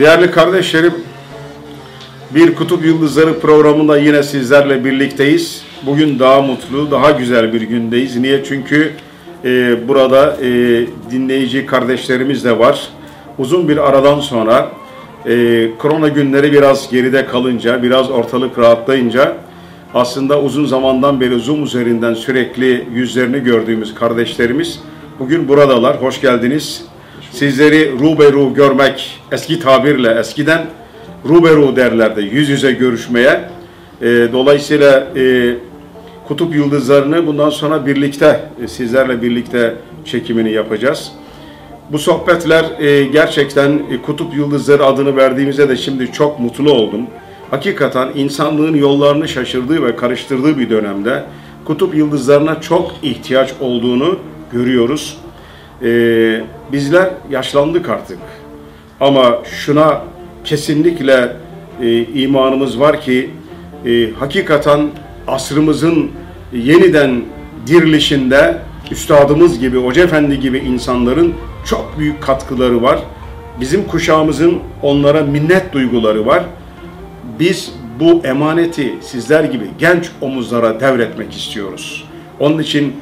Değerli 0.00 0.30
kardeşlerim, 0.30 0.94
bir 2.30 2.54
Kutup 2.54 2.84
Yıldızları 2.84 3.40
programında 3.40 3.98
yine 3.98 4.22
sizlerle 4.22 4.84
birlikteyiz. 4.84 5.62
Bugün 5.86 6.18
daha 6.18 6.42
mutlu, 6.42 6.90
daha 6.90 7.10
güzel 7.10 7.52
bir 7.52 7.60
gündeyiz. 7.60 8.16
Niye? 8.16 8.44
Çünkü 8.44 8.92
e, 9.44 9.88
burada 9.88 10.36
e, 10.42 10.48
dinleyici 11.10 11.66
kardeşlerimiz 11.66 12.44
de 12.44 12.58
var. 12.58 12.88
Uzun 13.38 13.68
bir 13.68 13.88
aradan 13.88 14.20
sonra 14.20 14.70
e, 15.26 15.66
korona 15.78 16.08
günleri 16.08 16.52
biraz 16.52 16.90
geride 16.90 17.26
kalınca, 17.26 17.82
biraz 17.82 18.10
ortalık 18.10 18.58
rahatlayınca 18.58 19.36
aslında 19.94 20.42
uzun 20.42 20.64
zamandan 20.66 21.20
beri 21.20 21.40
Zoom 21.40 21.64
üzerinden 21.64 22.14
sürekli 22.14 22.88
yüzlerini 22.94 23.40
gördüğümüz 23.40 23.94
kardeşlerimiz 23.94 24.80
bugün 25.18 25.48
buradalar. 25.48 26.02
Hoş 26.02 26.20
geldiniz. 26.20 26.89
Sizleri 27.30 27.92
ruberu 27.98 28.54
görmek, 28.54 29.20
eski 29.32 29.60
tabirle 29.60 30.10
eskiden 30.20 30.66
ruberu 31.28 31.76
derlerdi, 31.76 32.20
yüz 32.32 32.48
yüze 32.48 32.72
görüşmeye. 32.72 33.40
E, 34.02 34.06
dolayısıyla 34.32 35.08
e, 35.16 35.54
kutup 36.28 36.54
yıldızlarını 36.54 37.26
bundan 37.26 37.50
sonra 37.50 37.86
birlikte, 37.86 38.40
e, 38.64 38.68
sizlerle 38.68 39.22
birlikte 39.22 39.74
çekimini 40.04 40.52
yapacağız. 40.52 41.12
Bu 41.92 41.98
sohbetler 41.98 42.64
e, 42.80 43.04
gerçekten 43.04 43.82
e, 43.90 44.02
kutup 44.02 44.34
yıldızları 44.34 44.84
adını 44.84 45.16
verdiğimize 45.16 45.68
de 45.68 45.76
şimdi 45.76 46.12
çok 46.12 46.40
mutlu 46.40 46.72
oldum. 46.72 47.06
Hakikaten 47.50 48.08
insanlığın 48.14 48.74
yollarını 48.74 49.28
şaşırdığı 49.28 49.82
ve 49.82 49.96
karıştırdığı 49.96 50.58
bir 50.58 50.70
dönemde 50.70 51.24
kutup 51.64 51.94
yıldızlarına 51.94 52.60
çok 52.60 52.92
ihtiyaç 53.02 53.52
olduğunu 53.60 54.18
görüyoruz. 54.52 55.18
Ee, 55.82 56.40
bizler 56.72 57.10
yaşlandık 57.30 57.88
artık. 57.88 58.18
Ama 59.00 59.38
şuna 59.44 60.02
kesinlikle 60.44 61.36
e, 61.82 62.04
imanımız 62.04 62.80
var 62.80 63.00
ki 63.00 63.30
e, 63.86 64.10
hakikaten 64.10 64.88
asrımızın 65.26 66.10
yeniden 66.52 67.22
dirilişinde 67.66 68.58
üstadımız 68.90 69.58
gibi, 69.58 69.78
Hoca 69.78 70.04
Efendi 70.04 70.40
gibi 70.40 70.58
insanların 70.58 71.34
çok 71.66 71.94
büyük 71.98 72.22
katkıları 72.22 72.82
var. 72.82 72.98
Bizim 73.60 73.86
kuşağımızın 73.86 74.58
onlara 74.82 75.22
minnet 75.22 75.72
duyguları 75.72 76.26
var. 76.26 76.44
Biz 77.40 77.72
bu 78.00 78.20
emaneti 78.24 78.94
sizler 79.00 79.44
gibi 79.44 79.64
genç 79.78 80.10
omuzlara 80.20 80.80
devretmek 80.80 81.32
istiyoruz. 81.36 82.04
Onun 82.40 82.58
için 82.58 82.96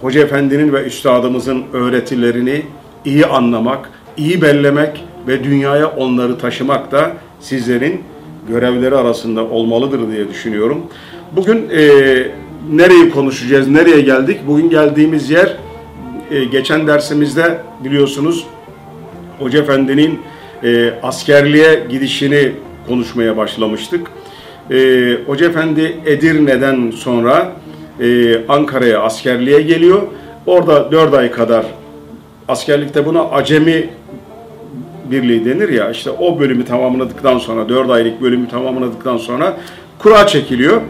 Hoca 0.00 0.20
Efendi'nin 0.20 0.72
ve 0.72 0.84
Üstadımızın 0.84 1.64
öğretilerini 1.72 2.62
iyi 3.04 3.26
anlamak, 3.26 3.90
iyi 4.16 4.42
bellemek 4.42 5.04
ve 5.28 5.44
dünyaya 5.44 5.86
onları 5.86 6.38
taşımak 6.38 6.92
da 6.92 7.12
sizlerin 7.40 8.02
görevleri 8.48 8.96
arasında 8.96 9.44
olmalıdır 9.44 10.12
diye 10.12 10.28
düşünüyorum. 10.28 10.86
Bugün 11.32 11.68
e, 11.70 11.82
nereyi 12.72 13.10
konuşacağız, 13.10 13.68
nereye 13.68 14.00
geldik? 14.00 14.40
Bugün 14.46 14.70
geldiğimiz 14.70 15.30
yer, 15.30 15.56
e, 16.30 16.44
geçen 16.44 16.86
dersimizde 16.86 17.58
biliyorsunuz 17.84 18.46
Hoca 19.38 19.58
Efendi'nin 19.58 20.20
e, 20.64 20.90
askerliğe 21.02 21.86
gidişini 21.90 22.52
konuşmaya 22.88 23.36
başlamıştık. 23.36 24.06
E, 24.70 24.76
Hoca 25.26 25.46
Efendi 25.46 25.96
Edirne'den 26.06 26.90
sonra 26.90 27.52
e, 28.00 28.36
Ankara'ya 28.48 29.00
askerliğe 29.00 29.60
geliyor. 29.60 30.02
Orada 30.46 30.92
4 30.92 31.14
ay 31.14 31.30
kadar 31.30 31.64
askerlikte 32.48 33.06
buna 33.06 33.22
acemi 33.22 33.90
birliği 35.10 35.44
denir 35.44 35.68
ya 35.68 35.90
işte 35.90 36.10
o 36.10 36.38
bölümü 36.40 36.64
tamamladıktan 36.64 37.38
sonra 37.38 37.68
4 37.68 37.90
aylık 37.90 38.22
bölümü 38.22 38.48
tamamladıktan 38.48 39.16
sonra 39.16 39.56
kura 39.98 40.26
çekiliyor. 40.26 40.80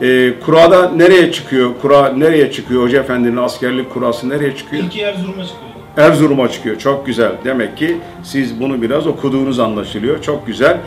E, 0.00 0.32
kurada 0.44 0.90
nereye 0.90 1.32
çıkıyor? 1.32 1.70
Kura 1.82 2.08
nereye 2.08 2.52
çıkıyor? 2.52 2.82
Hoca 2.82 3.00
Efendi'nin 3.00 3.36
askerlik 3.36 3.90
kurası 3.90 4.28
nereye 4.28 4.56
çıkıyor? 4.56 4.82
İlki 4.82 5.00
Erzurum'a 5.00 5.44
çıkıyor. 5.44 5.68
Erzurum'a 5.96 6.48
çıkıyor. 6.48 6.78
Çok 6.78 7.06
güzel. 7.06 7.32
Demek 7.44 7.76
ki 7.76 7.96
siz 8.22 8.60
bunu 8.60 8.82
biraz 8.82 9.06
okuduğunuz 9.06 9.58
anlaşılıyor. 9.58 10.22
Çok 10.22 10.46
güzel. 10.46 10.78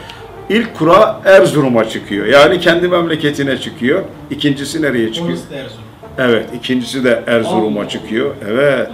İlk 0.49 0.75
kura 0.75 1.21
Erzurum'a 1.25 1.89
çıkıyor. 1.89 2.25
Yani 2.25 2.59
kendi 2.59 2.87
memleketine 2.87 3.57
çıkıyor. 3.57 4.03
İkincisi 4.29 4.81
nereye 4.81 5.13
çıkıyor? 5.13 5.37
Orası 5.37 5.51
da 5.51 5.55
Erzurum. 5.55 5.83
Evet, 6.17 6.45
ikincisi 6.55 7.03
de 7.03 7.23
Erzurum'a 7.27 7.89
çıkıyor. 7.89 8.35
Evet. 8.49 8.89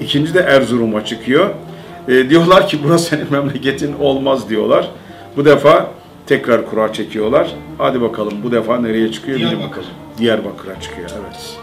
İkinci 0.00 0.34
de 0.34 0.40
Erzurum'a 0.40 1.04
çıkıyor. 1.04 1.50
E, 2.08 2.30
diyorlar 2.30 2.68
ki 2.68 2.78
burası 2.84 3.04
senin 3.04 3.26
memleketin 3.32 3.94
olmaz 4.00 4.48
diyorlar. 4.48 4.90
Bu 5.36 5.44
defa 5.44 5.90
tekrar 6.26 6.66
kura 6.70 6.92
çekiyorlar. 6.92 7.48
Hadi 7.78 8.00
bakalım 8.00 8.32
bu 8.42 8.52
defa 8.52 8.80
nereye 8.80 9.12
çıkıyor? 9.12 9.38
bilin 9.38 9.48
Diyarbakır. 9.50 9.70
bakalım. 9.70 9.88
Diyarbakır'a 10.18 10.80
çıkıyor 10.80 11.10
evet. 11.20 11.56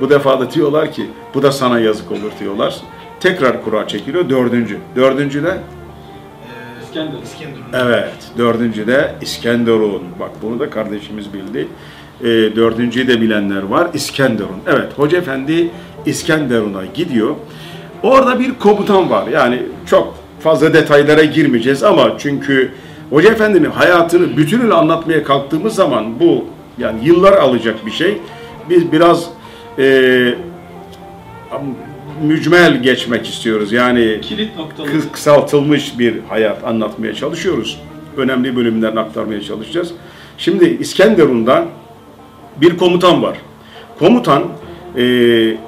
Bu 0.00 0.10
defa 0.10 0.40
da 0.40 0.50
diyorlar 0.50 0.92
ki 0.92 1.06
bu 1.34 1.42
da 1.42 1.52
sana 1.52 1.80
yazık 1.80 2.12
olur 2.12 2.32
diyorlar. 2.40 2.76
Tekrar 3.20 3.64
kura 3.64 3.88
çekiliyor. 3.88 4.28
Dördüncü. 4.28 4.78
Dördüncü 4.96 5.42
de 5.42 5.48
Ee, 5.48 6.84
İskender. 6.84 7.22
İskenderun. 7.24 7.88
Evet, 7.88 8.14
dördüncü 8.38 8.86
de 8.86 9.14
İskenderun. 9.22 10.02
Bak 10.20 10.30
bunu 10.42 10.58
da 10.60 10.70
kardeşimiz 10.70 11.26
bildi. 11.32 11.68
Ee, 12.20 12.24
dördüncüyü 12.56 13.08
de 13.08 13.20
bilenler 13.20 13.62
var. 13.62 13.88
İskenderun. 13.94 14.56
Evet, 14.66 14.92
Hoca 14.98 15.18
Efendi 15.18 15.70
İskenderun'a 16.06 16.84
gidiyor. 16.94 17.34
Orada 18.02 18.38
bir 18.40 18.54
komutan 18.54 19.10
var. 19.10 19.26
Yani 19.28 19.62
çok 19.86 20.14
fazla 20.40 20.74
detaylara 20.74 21.24
girmeyeceğiz 21.24 21.82
ama 21.82 22.18
çünkü 22.18 22.72
Hoca 23.10 23.30
Efendi'nin 23.32 23.70
hayatını 23.70 24.36
bütünüyle 24.36 24.74
anlatmaya 24.74 25.24
kalktığımız 25.24 25.74
zaman 25.74 26.20
bu 26.20 26.44
yani 26.78 26.98
yıllar 27.04 27.32
alacak 27.32 27.86
bir 27.86 27.90
şey. 27.90 28.18
Biz 28.70 28.92
biraz 28.92 29.24
e, 29.78 29.84
mücmel 32.22 32.82
geçmek 32.82 33.28
istiyoruz. 33.28 33.72
Yani 33.72 34.20
Kilit 34.22 34.56
noktaları. 34.56 34.90
kıs- 34.92 35.10
kısaltılmış 35.12 35.98
bir 35.98 36.14
hayat 36.28 36.64
anlatmaya 36.64 37.14
çalışıyoruz. 37.14 37.80
Önemli 38.16 38.56
bölümlerini 38.56 39.00
aktarmaya 39.00 39.40
çalışacağız. 39.42 39.92
Şimdi 40.38 40.64
İskenderun'da 40.80 41.64
bir 42.60 42.76
komutan 42.76 43.22
var. 43.22 43.36
Komutan 43.98 44.42
e, 44.96 45.02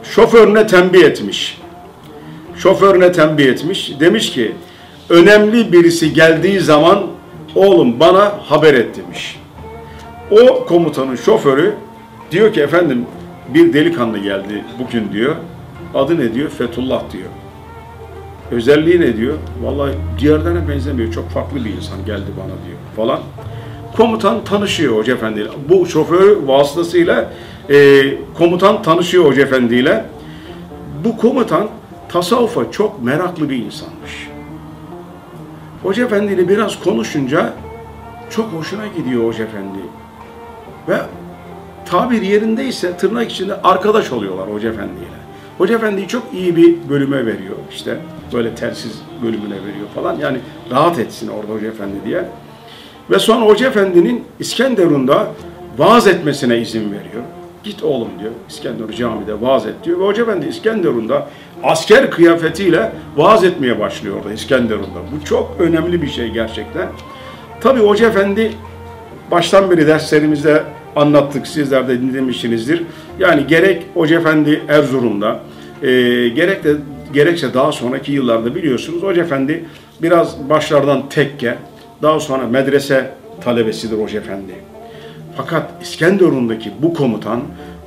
şoförüne 0.02 0.66
tembih 0.66 1.04
etmiş. 1.04 1.58
Şoförüne 2.56 3.12
tembih 3.12 3.46
etmiş. 3.46 3.92
Demiş 4.00 4.32
ki 4.32 4.52
önemli 5.08 5.72
birisi 5.72 6.12
geldiği 6.12 6.60
zaman 6.60 7.06
oğlum 7.54 8.00
bana 8.00 8.32
haber 8.46 8.74
et 8.74 8.96
demiş. 8.96 9.40
O 10.30 10.66
komutanın 10.66 11.16
şoförü 11.16 11.74
diyor 12.30 12.52
ki 12.52 12.60
efendim 12.60 13.06
bir 13.54 13.72
delikanlı 13.72 14.18
geldi 14.18 14.64
bugün 14.78 15.12
diyor. 15.12 15.36
Adı 15.94 16.18
ne 16.18 16.34
diyor? 16.34 16.48
Fethullah 16.50 17.02
diyor. 17.12 17.28
Özelliği 18.50 19.00
ne 19.00 19.16
diyor? 19.16 19.34
Vallahi 19.62 19.92
diğerlerine 20.20 20.68
benzemiyor. 20.68 21.12
Çok 21.12 21.30
farklı 21.30 21.64
bir 21.64 21.70
insan 21.70 22.04
geldi 22.06 22.30
bana 22.36 22.66
diyor 22.66 22.78
falan. 22.96 23.20
Komutan 23.96 24.44
tanışıyor 24.44 24.96
Hoca 24.96 25.14
Efendi 25.14 25.40
ile. 25.40 25.48
Bu 25.68 25.86
şoför 25.86 26.36
vasıtasıyla 26.46 27.32
e, 27.70 28.02
komutan 28.34 28.82
tanışıyor 28.82 29.24
Hoca 29.24 29.42
Efendi 29.42 29.74
ile. 29.74 30.04
Bu 31.04 31.16
komutan 31.16 31.68
tasavvufa 32.08 32.70
çok 32.70 33.02
meraklı 33.02 33.50
bir 33.50 33.56
insanmış. 33.56 34.28
Hoca 35.82 36.04
Efendi 36.04 36.32
ile 36.32 36.48
biraz 36.48 36.80
konuşunca 36.80 37.52
çok 38.30 38.52
hoşuna 38.52 38.86
gidiyor 38.86 39.24
Hoca 39.24 39.44
Efendi. 39.44 39.78
Ve 40.88 40.96
tabir 41.86 42.22
yerindeyse 42.22 42.96
tırnak 42.96 43.32
içinde 43.32 43.62
arkadaş 43.62 44.12
oluyorlar 44.12 44.52
Hoca 44.52 44.68
Efendi 44.68 44.98
ile. 44.98 45.18
Hoca 45.58 45.74
Efendi'yi 45.74 46.08
çok 46.08 46.22
iyi 46.34 46.56
bir 46.56 46.88
bölüme 46.88 47.26
veriyor 47.26 47.56
işte. 47.72 47.98
Böyle 48.32 48.54
telsiz 48.54 49.02
bölümüne 49.22 49.54
veriyor 49.54 49.88
falan. 49.94 50.18
Yani 50.18 50.38
rahat 50.70 50.98
etsin 50.98 51.28
orada 51.28 51.52
Hoca 51.52 51.66
Efendi 51.66 51.96
diye. 52.06 52.24
Ve 53.10 53.18
sonra 53.18 53.46
Hoca 53.46 53.68
Efendi'nin 53.68 54.24
İskenderun'da 54.38 55.26
vaaz 55.78 56.06
etmesine 56.06 56.58
izin 56.58 56.92
veriyor. 56.92 57.22
Git 57.64 57.82
oğlum 57.82 58.08
diyor 58.20 58.30
İskenderun 58.48 58.92
camide 58.92 59.40
vaaz 59.40 59.66
et 59.66 59.74
diyor. 59.84 60.00
Ve 60.00 60.04
Hoca 60.04 60.22
Efendi 60.22 60.46
İskenderun'da 60.46 61.28
asker 61.62 62.10
kıyafetiyle 62.10 62.92
vaaz 63.16 63.44
etmeye 63.44 63.80
başlıyor 63.80 64.16
orada 64.16 64.32
İskenderun'da. 64.32 65.00
Bu 65.16 65.24
çok 65.24 65.56
önemli 65.58 66.02
bir 66.02 66.08
şey 66.08 66.28
gerçekten. 66.28 66.88
Tabii 67.60 67.80
Hoca 67.80 68.08
Efendi 68.08 68.52
baştan 69.30 69.70
beri 69.70 69.86
derslerimizde 69.86 70.62
anlattık, 70.96 71.46
sizler 71.46 71.88
de 71.88 72.00
dinlemişsinizdir. 72.00 72.82
Yani 73.18 73.46
gerek 73.46 73.86
Hoca 73.94 74.20
Efendi 74.20 74.62
Erzurum'da, 74.68 75.40
e, 75.82 75.88
gerek 76.28 76.64
de 76.64 76.74
gerekse 77.12 77.54
daha 77.54 77.72
sonraki 77.72 78.12
yıllarda 78.12 78.54
biliyorsunuz 78.54 79.02
Hoca 79.02 79.22
Efendi 79.22 79.64
biraz 80.02 80.48
başlardan 80.48 81.08
tekke, 81.08 81.54
daha 82.02 82.20
sonra 82.20 82.46
medrese 82.46 83.10
talebesidir 83.44 84.02
Hoca 84.02 84.20
Efendi. 84.20 84.54
Fakat 85.38 85.70
İskenderun'daki 85.82 86.72
bu 86.82 86.94
komutan 86.94 87.40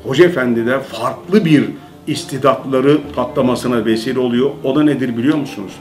Hoca 0.03 0.25
Efendi'de 0.25 0.80
farklı 0.80 1.45
bir 1.45 1.65
istidatları 2.07 2.98
patlamasına 3.15 3.86
vesile 3.86 4.19
oluyor. 4.19 4.51
O 4.63 4.75
da 4.75 4.83
nedir 4.83 5.18
biliyor 5.18 5.38
musunuz? 5.38 5.74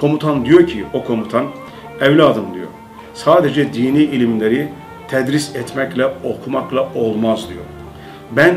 Komutan 0.00 0.44
diyor 0.44 0.66
ki 0.66 0.84
o 0.92 1.04
komutan 1.04 1.46
Evladım 2.00 2.54
diyor. 2.54 2.66
Sadece 3.14 3.72
dini 3.72 4.02
ilimleri 4.02 4.68
tedris 5.08 5.56
etmekle, 5.56 6.06
okumakla 6.24 6.88
olmaz 6.94 7.48
diyor. 7.48 7.64
Ben 8.36 8.54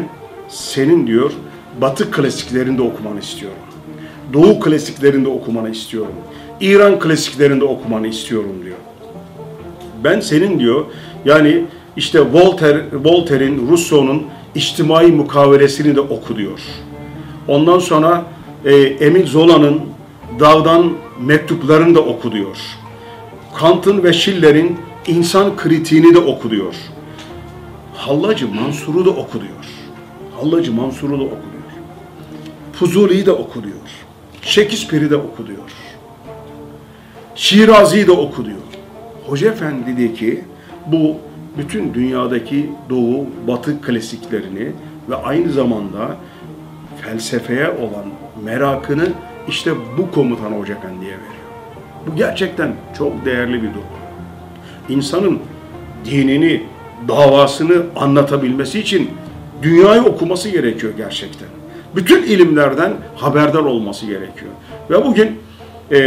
senin 0.48 1.08
diyor 1.08 1.32
Batı 1.82 2.12
klasiklerinde 2.12 2.82
okumanı 2.82 3.20
istiyorum. 3.20 3.58
Doğu 4.34 4.60
klasiklerinde 4.60 5.30
okumanı 5.30 5.70
istiyorum. 5.70 6.14
İran 6.62 7.00
klasiklerinde 7.00 7.66
okumanı 7.66 8.08
istiyorum 8.08 8.56
diyor. 8.64 8.78
Ben 10.04 10.20
senin 10.20 10.60
diyor 10.60 10.86
yani 11.26 11.66
işte 11.98 12.34
Voltaire, 12.34 12.86
Voltaire'in, 13.04 13.70
Rousseau'nun 13.70 14.24
içtimai 14.56 15.12
mukavelesini 15.12 15.96
de 15.96 16.02
oku 16.02 16.38
diyor. 16.38 16.60
Ondan 17.48 17.80
sonra 17.80 18.26
e, 18.66 18.76
Emil 18.76 19.28
Zola'nın 19.28 19.82
Dağdan 20.40 20.92
mektuplarını 21.22 21.96
da 21.96 22.00
oku 22.00 22.32
diyor. 22.32 22.58
Kant'ın 23.56 24.04
ve 24.04 24.14
Schiller'in 24.14 24.78
insan 25.08 25.56
kritiğini 25.56 26.14
de 26.14 26.20
oku 26.20 26.52
diyor. 26.52 26.76
Hallacı 27.96 28.48
Mansur'u 28.48 29.06
da 29.06 29.10
oku 29.10 29.42
diyor. 29.42 29.66
Hallacı 30.40 30.74
Mansur'u 30.74 31.20
da 31.20 31.24
oku 31.24 31.30
diyor. 31.30 31.84
Fuzuli'yi 32.74 33.26
de 33.26 33.32
oku 33.32 33.64
diyor. 33.64 33.76
Shakespeare'i 34.42 35.10
de 35.10 35.16
oku 35.16 35.48
diyor. 35.48 35.72
Şirazi'yi 37.36 38.08
de 38.08 38.12
oku 38.12 38.46
diyor. 38.46 38.58
Hoca 39.28 39.52
Efendi 39.52 39.98
dedi 39.98 40.14
ki 40.16 40.44
bu 40.86 41.16
bütün 41.58 41.94
dünyadaki 41.94 42.70
doğu, 42.90 43.26
batı 43.48 43.82
klasiklerini 43.82 44.72
ve 45.10 45.16
aynı 45.16 45.52
zamanda 45.52 46.18
felsefeye 47.02 47.70
olan 47.70 48.06
merakını 48.44 49.08
işte 49.48 49.72
bu 49.98 50.12
komutan 50.12 50.52
Hoca 50.52 50.74
Efendi'ye 50.74 51.12
veriyor. 51.12 51.42
Bu 52.08 52.16
gerçekten 52.16 52.74
çok 52.98 53.26
değerli 53.26 53.54
bir 53.54 53.70
durum. 53.70 53.84
İnsanın 54.90 55.40
dinini, 56.06 56.64
davasını 57.08 57.84
anlatabilmesi 57.96 58.80
için 58.80 59.10
dünyayı 59.64 60.02
okuması 60.02 60.50
gerekiyor 60.50 60.94
gerçekten. 60.98 61.48
Bütün 61.96 62.24
ilimlerden 62.24 62.94
haberdar 63.16 63.60
olması 63.60 64.06
gerekiyor. 64.06 64.52
Ve 64.90 65.06
bugün 65.06 65.40
e, 65.92 65.98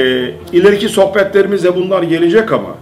ileriki 0.52 0.88
sohbetlerimizde 0.88 1.76
bunlar 1.76 2.02
gelecek 2.02 2.52
ama 2.52 2.74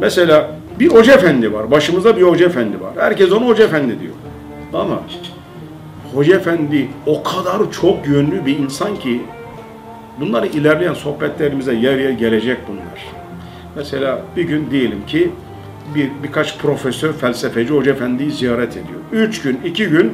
mesela 0.00 0.50
bir 0.80 0.88
hoca 0.88 1.14
efendi 1.14 1.52
var. 1.52 1.70
Başımızda 1.70 2.16
bir 2.16 2.22
hoca 2.22 2.46
efendi 2.46 2.80
var. 2.80 2.90
Herkes 2.98 3.32
ona 3.32 3.46
hoca 3.46 3.64
efendi 3.64 4.00
diyor. 4.00 4.14
Ama 4.74 5.02
hoca 6.14 6.36
efendi 6.36 6.88
o 7.06 7.22
kadar 7.22 7.72
çok 7.72 8.06
yönlü 8.06 8.46
bir 8.46 8.58
insan 8.58 8.96
ki 8.96 9.20
bunları 10.20 10.46
ilerleyen 10.46 10.94
sohbetlerimize 10.94 11.74
yer 11.74 11.98
yer 11.98 12.10
gelecek 12.10 12.58
bunlar. 12.68 13.06
Mesela 13.76 14.22
bir 14.36 14.42
gün 14.42 14.70
diyelim 14.70 15.06
ki 15.06 15.30
bir 15.94 16.10
birkaç 16.22 16.58
profesör, 16.58 17.12
felsefeci 17.12 17.74
Hoca 17.74 17.92
Efendi'yi 17.92 18.30
ziyaret 18.30 18.72
ediyor. 18.72 19.00
Üç 19.12 19.42
gün, 19.42 19.60
iki 19.64 19.86
gün 19.86 20.12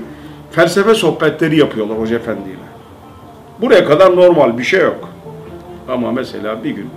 felsefe 0.50 0.94
sohbetleri 0.94 1.58
yapıyorlar 1.58 1.98
Hoca 1.98 2.16
Efendi'yle. 2.16 2.56
Buraya 3.60 3.84
kadar 3.84 4.16
normal 4.16 4.58
bir 4.58 4.64
şey 4.64 4.80
yok. 4.80 5.08
Ama 5.88 6.12
mesela 6.12 6.64
bir 6.64 6.70
gün 6.70 6.90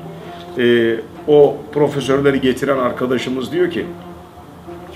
e, 0.58 0.96
o 1.30 1.58
profesörleri 1.74 2.42
getiren 2.42 2.78
arkadaşımız 2.78 3.52
diyor 3.52 3.72
ki 3.72 3.86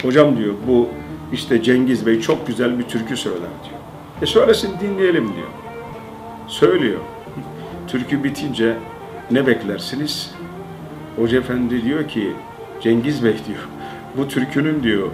hocam 0.02 0.38
diyor 0.38 0.54
bu 0.68 0.90
işte 1.34 1.64
Cengiz 1.64 2.06
Bey 2.06 2.22
çok 2.22 2.48
güzel 2.48 2.80
bir 2.80 2.84
türkü 2.84 3.18
söyler 3.18 3.40
diyor. 3.40 3.80
E 4.22 4.26
söylesin 4.26 4.72
dinleyelim 4.80 5.28
diyor. 5.28 5.48
Söylüyor. 6.48 7.00
Türkü 7.88 8.24
bitince 8.24 8.76
ne 9.32 9.48
beklersiniz? 9.48 10.32
Hoca 11.16 11.38
Efendi 11.38 11.84
diyor 11.84 12.08
ki 12.08 12.32
Cengiz 12.82 13.24
Bey 13.24 13.36
diyor 13.48 13.68
bu 14.18 14.28
türkünün 14.28 14.84
diyor 14.84 15.08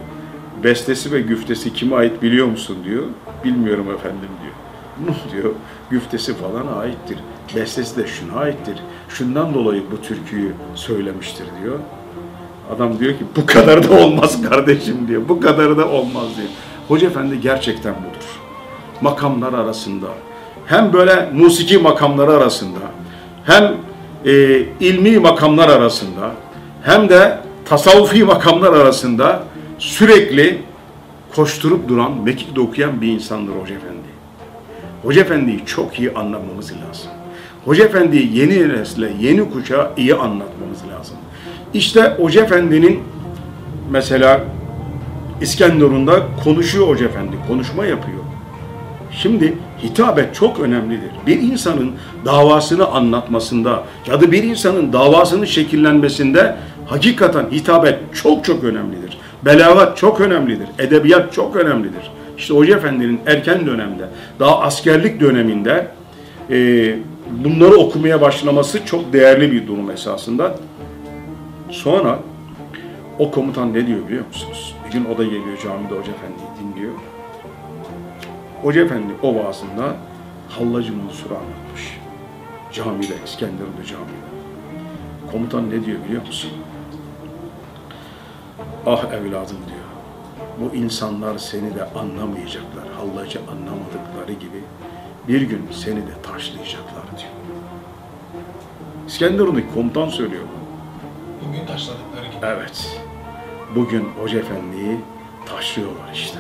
bestesi 0.64 1.12
ve 1.12 1.22
güftesi 1.22 1.74
kime 1.74 1.96
ait 1.96 2.22
biliyor 2.22 2.48
musun 2.48 2.78
diyor. 2.86 3.04
Bilmiyorum 3.44 3.92
efendim 3.92 4.30
diyor. 4.44 4.54
Bunun 5.00 5.32
diyor 5.32 5.54
güftesi 5.90 6.34
falan 6.34 6.68
aittir. 6.80 7.18
Bestesi 7.56 7.98
de 7.98 8.08
şuna 8.08 8.40
aittir. 8.40 8.76
Şundan 9.10 9.54
dolayı 9.54 9.84
bu 9.92 10.02
türküyü 10.02 10.54
söylemiştir 10.76 11.46
diyor. 11.64 11.80
Adam 12.76 13.00
diyor 13.00 13.14
ki 13.14 13.24
bu 13.36 13.46
kadar 13.46 13.90
da 13.90 13.94
olmaz 13.94 14.42
kardeşim 14.50 15.08
diyor. 15.08 15.22
Bu 15.30 15.40
kadar 15.40 15.78
da 15.78 15.90
olmaz 15.90 16.28
diyor. 16.38 16.50
Hoca 16.88 17.08
Efendi 17.08 17.42
gerçekten 17.42 17.94
budur. 17.94 18.26
Makamlar 19.02 19.54
arasında 19.54 20.08
hem 20.66 20.94
böyle 20.94 21.30
musiki 21.34 21.78
makamları 21.78 22.32
arasında 22.32 22.80
hem 23.46 23.74
e, 24.26 24.64
ilmi 24.80 25.20
makamlar 25.20 25.70
arasında 25.70 26.32
hem 26.84 27.10
de 27.10 27.40
tasavvufi 27.66 28.24
makamlar 28.24 28.74
arasında 28.74 29.44
sürekli 29.80 30.62
koşturup 31.36 31.90
duran, 31.90 32.12
mekikte 32.24 32.62
okuyan 32.62 33.02
bir 33.02 33.08
insandır 33.08 33.52
Hoca 33.52 33.76
Efendi. 33.76 34.10
Hoca 35.04 35.22
Efendi'yi 35.22 35.66
çok 35.66 36.00
iyi 36.00 36.14
anlamamız 36.14 36.72
lazım. 36.72 37.19
Hoca 37.66 37.86
Efendi'yi 37.86 38.38
yeni 38.38 38.70
nesle, 38.70 39.12
yeni 39.20 39.50
kuşağa 39.52 39.92
iyi 39.98 40.16
anlatmamız 40.16 40.80
lazım. 40.94 41.16
İşte 41.74 42.16
Hoca 42.18 42.44
Efendi'nin 42.44 43.00
mesela 43.92 44.42
İskenderun'da 45.42 46.20
konuşuyor 46.44 46.88
Hoca 46.88 47.06
Efendi, 47.06 47.36
konuşma 47.48 47.86
yapıyor. 47.86 48.20
Şimdi 49.12 49.58
hitabet 49.84 50.36
çok 50.36 50.60
önemlidir. 50.60 51.12
Bir 51.28 51.42
insanın 51.42 51.92
davasını 52.26 52.88
anlatmasında 52.88 53.84
ya 54.08 54.22
da 54.22 54.32
bir 54.32 54.44
insanın 54.44 54.94
davasının 54.94 55.46
şekillenmesinde 55.46 56.56
hakikaten 56.86 57.46
hitabet 57.52 58.00
çok 58.24 58.46
çok 58.46 58.64
önemlidir. 58.64 59.18
Belagat 59.46 59.98
çok 59.98 60.22
önemlidir. 60.22 60.68
Edebiyat 60.80 61.34
çok 61.34 61.56
önemlidir. 61.56 62.12
İşte 62.38 62.54
Hoca 62.54 62.78
Efendi'nin 62.78 63.20
erken 63.26 63.66
dönemde, 63.66 64.04
daha 64.40 64.60
askerlik 64.60 65.20
döneminde 65.20 65.88
bunları 67.30 67.76
okumaya 67.76 68.22
başlaması 68.22 68.86
çok 68.86 69.14
değerli 69.14 69.52
bir 69.52 69.68
durum 69.68 69.92
esasında. 69.92 70.56
Sonra 71.70 72.20
o 73.20 73.32
komutan 73.32 73.74
ne 73.74 73.88
diyor 73.88 74.08
biliyor 74.08 74.28
musunuz? 74.28 74.76
Bir 74.88 74.92
gün 74.92 75.06
o 75.06 75.18
da 75.18 75.24
geliyor 75.24 75.58
camide 75.64 75.94
Hoca 75.94 76.12
Efendi'yi 76.12 76.74
dinliyor. 76.74 76.94
Hoca 78.62 78.82
Efendi 78.82 79.14
o 79.24 79.36
vaazında 79.36 79.96
Hallacı 80.50 80.94
Mansur'u 80.94 81.34
anlatmış. 81.36 81.98
Camide, 82.74 83.14
İskenderun'da 83.26 83.86
camide. 83.86 84.30
Komutan 85.32 85.70
ne 85.70 85.86
diyor 85.86 85.98
biliyor 86.08 86.28
musun? 86.28 86.52
Ah 88.86 89.04
evladım 89.14 89.58
diyor. 89.68 89.90
Bu 90.60 90.76
insanlar 90.76 91.38
seni 91.38 91.76
de 91.76 91.84
anlamayacaklar. 91.84 92.88
Hallacı 92.98 93.40
anlamadıkları 93.40 94.34
gibi 94.34 94.64
bir 95.30 95.42
gün 95.42 95.62
seni 95.72 95.96
de 96.00 96.22
taşlayacaklar 96.24 97.04
diyor. 97.18 97.32
İskenderun'daki 99.08 99.74
komutan 99.74 100.10
söylüyor. 100.10 100.44
Bugün 101.48 101.66
taşladıkları 101.66 102.26
gibi. 102.26 102.46
Evet. 102.46 103.02
Bugün 103.76 104.04
Hoca 104.22 104.40
Efendi'yi 104.40 104.98
taşlıyorlar 105.46 106.14
işte. 106.14 106.40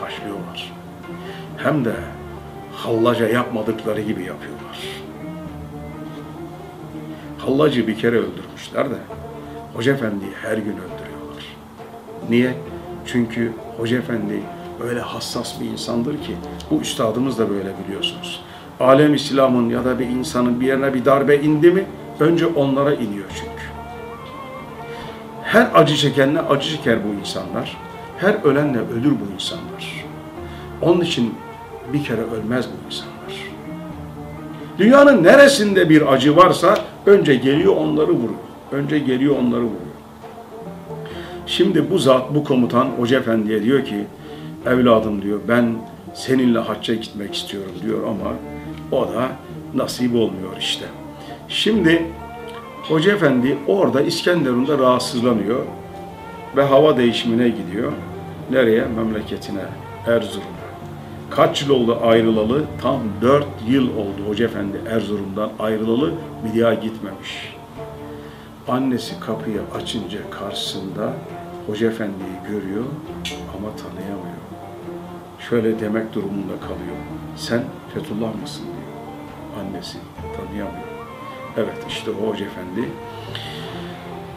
Taşlıyorlar. 0.00 0.72
Hem 1.56 1.84
de 1.84 1.94
hallaca 2.72 3.28
yapmadıkları 3.28 4.00
gibi 4.00 4.24
yapıyorlar. 4.24 4.78
Hallacı 7.38 7.86
bir 7.86 7.98
kere 7.98 8.16
öldürmüşler 8.16 8.90
de 8.90 8.98
Hoca 9.74 9.92
Efendi'yi 9.92 10.32
her 10.42 10.58
gün 10.58 10.72
öldürüyorlar. 10.72 11.44
Niye? 12.30 12.54
Çünkü 13.06 13.52
Hoca 13.76 13.98
Efendi 13.98 14.40
öyle 14.84 15.00
hassas 15.00 15.60
bir 15.60 15.66
insandır 15.66 16.12
ki 16.12 16.36
bu 16.70 16.80
üstadımız 16.80 17.38
da 17.38 17.50
böyle 17.50 17.72
biliyorsunuz. 17.84 18.40
Alem 18.80 19.14
İslam'ın 19.14 19.70
ya 19.70 19.84
da 19.84 19.98
bir 19.98 20.06
insanın 20.06 20.60
bir 20.60 20.66
yerine 20.66 20.94
bir 20.94 21.04
darbe 21.04 21.36
indi 21.36 21.70
mi 21.70 21.84
önce 22.20 22.46
onlara 22.46 22.94
iniyor 22.94 23.26
çünkü. 23.28 23.66
Her 25.42 25.68
acı 25.74 25.96
çekenle 25.96 26.40
acı 26.40 26.70
çeker 26.70 26.98
bu 27.04 27.20
insanlar. 27.20 27.76
Her 28.18 28.34
ölenle 28.44 28.78
ölür 28.78 29.10
bu 29.10 29.34
insanlar. 29.34 30.06
Onun 30.82 31.00
için 31.00 31.34
bir 31.92 32.04
kere 32.04 32.20
ölmez 32.20 32.66
bu 32.66 32.86
insanlar. 32.86 33.16
Dünyanın 34.78 35.22
neresinde 35.22 35.88
bir 35.88 36.12
acı 36.12 36.36
varsa 36.36 36.78
önce 37.06 37.34
geliyor 37.34 37.76
onları 37.76 38.10
vuruyor. 38.10 38.40
Önce 38.72 38.98
geliyor 38.98 39.34
onları 39.38 39.60
vuruyor. 39.60 39.96
Şimdi 41.46 41.90
bu 41.90 41.98
zat, 41.98 42.34
bu 42.34 42.44
komutan 42.44 42.86
Hoca 42.98 43.18
Efendi'ye 43.18 43.62
diyor 43.62 43.84
ki, 43.84 44.04
evladım 44.66 45.22
diyor 45.22 45.40
ben 45.48 45.74
seninle 46.14 46.58
hacca 46.58 46.94
gitmek 46.94 47.34
istiyorum 47.34 47.72
diyor 47.82 48.06
ama 48.06 48.34
o 48.92 49.08
da 49.08 49.28
nasip 49.74 50.14
olmuyor 50.14 50.56
işte. 50.58 50.86
Şimdi 51.48 52.06
Hoca 52.82 53.12
Efendi 53.12 53.58
orada 53.66 54.00
İskenderun'da 54.00 54.78
rahatsızlanıyor 54.78 55.60
ve 56.56 56.62
hava 56.62 56.96
değişimine 56.96 57.48
gidiyor. 57.48 57.92
Nereye? 58.50 58.84
Memleketine, 58.84 59.62
Erzurum'a. 60.06 60.56
Kaç 61.30 61.62
yıl 61.62 61.70
oldu 61.70 61.98
ayrılalı? 62.02 62.64
Tam 62.82 63.00
dört 63.22 63.46
yıl 63.68 63.88
oldu 63.96 64.28
Hoca 64.28 64.44
Efendi 64.44 64.76
Erzurum'dan 64.90 65.50
ayrılalı 65.58 66.12
bir 66.44 66.60
daha 66.60 66.74
gitmemiş. 66.74 67.56
Annesi 68.68 69.20
kapıyı 69.20 69.60
açınca 69.74 70.18
karşısında 70.30 71.12
Hoca 71.66 71.86
Efendi'yi 71.86 72.50
görüyor 72.50 72.84
ama 73.58 73.68
tanıyamıyor. 73.76 74.25
Şöyle 75.50 75.80
demek 75.80 76.14
durumunda 76.14 76.60
kalıyor. 76.60 76.96
Sen 77.36 77.62
Fethullah 77.94 78.40
mısın 78.42 78.64
diyor. 78.64 79.64
Annesi 79.64 79.98
tanıyamıyor. 80.36 80.86
Evet 81.56 81.76
işte 81.88 82.10
o 82.10 82.30
Hoca 82.30 82.44
Efendi. 82.46 82.88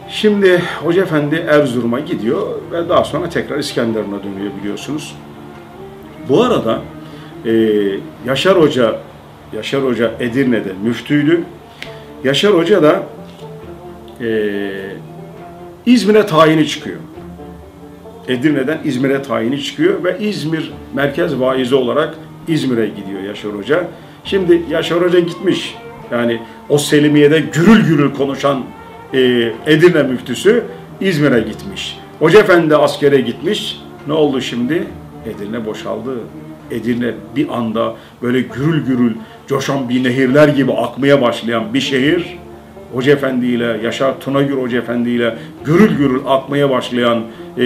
Şimdi 0.08 0.62
Hoca 0.82 1.02
Efendi 1.02 1.36
Erzurum'a 1.36 2.00
gidiyor 2.00 2.58
ve 2.72 2.88
daha 2.88 3.04
sonra 3.04 3.28
tekrar 3.28 3.58
İskenderun'a 3.58 4.22
dönüyor 4.22 4.50
biliyorsunuz. 4.60 5.16
Bu 6.28 6.42
arada 6.42 6.82
e, 7.46 7.52
Yaşar 8.26 8.60
Hoca 8.60 8.98
Yaşar 9.52 9.84
Hoca 9.84 10.12
Edirne'de 10.20 10.72
müftüydü. 10.82 11.44
Yaşar 12.24 12.54
Hoca 12.54 12.82
da 12.82 13.02
e, 14.20 14.70
İzmir'e 15.86 16.26
tayini 16.26 16.68
çıkıyor. 16.68 17.00
Edirne'den 18.30 18.78
İzmir'e 18.84 19.22
tayini 19.22 19.62
çıkıyor 19.62 20.04
ve 20.04 20.18
İzmir 20.20 20.72
merkez 20.94 21.40
vaizi 21.40 21.74
olarak 21.74 22.14
İzmir'e 22.48 22.86
gidiyor 22.86 23.22
Yaşar 23.22 23.52
Hoca. 23.52 23.88
Şimdi 24.24 24.62
Yaşar 24.70 25.02
Hoca 25.02 25.20
gitmiş. 25.20 25.74
Yani 26.12 26.40
o 26.68 26.78
Selimiye'de 26.78 27.40
gürül 27.40 27.86
gürül 27.86 28.14
konuşan 28.14 28.62
e, 29.14 29.18
Edirne 29.66 30.02
müftüsü 30.02 30.64
İzmir'e 31.00 31.40
gitmiş. 31.40 31.98
Hoca 32.18 32.40
Efendi 32.40 32.76
askere 32.76 33.20
gitmiş. 33.20 33.80
Ne 34.06 34.12
oldu 34.12 34.40
şimdi? 34.40 34.84
Edirne 35.26 35.66
boşaldı. 35.66 36.10
Edirne 36.70 37.14
bir 37.36 37.48
anda 37.48 37.94
böyle 38.22 38.40
gürül 38.40 38.86
gürül 38.86 39.12
coşan 39.46 39.88
bir 39.88 40.04
nehirler 40.04 40.48
gibi 40.48 40.72
akmaya 40.72 41.22
başlayan 41.22 41.74
bir 41.74 41.80
şehir. 41.80 42.38
Hoca 42.92 43.12
Efendi 43.12 43.46
ile 43.46 43.80
Yaşar 43.84 44.20
Tunagür 44.20 44.56
Hoca 44.56 44.78
Efendi 44.78 45.10
ile 45.10 45.38
gürül 45.64 45.96
gürül 45.96 46.20
akmaya 46.26 46.70
başlayan 46.70 47.22
e, 47.58 47.62